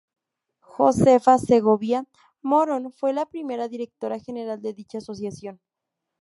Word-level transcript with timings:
Josefa 0.61 1.37
Segovia 1.37 2.05
Morón 2.41 2.91
fue 2.91 3.13
la 3.13 3.27
primera 3.27 3.67
directora 3.67 4.17
general 4.17 4.59
de 4.59 4.73
dicha 4.73 4.97
asociación. 4.97 5.61